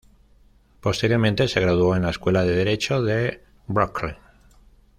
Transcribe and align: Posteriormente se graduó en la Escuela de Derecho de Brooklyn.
Posteriormente 0.79 1.47
se 1.47 1.59
graduó 1.61 1.95
en 1.95 2.01
la 2.01 2.09
Escuela 2.09 2.41
de 2.43 2.55
Derecho 2.55 3.03
de 3.03 3.43
Brooklyn. 3.67 4.15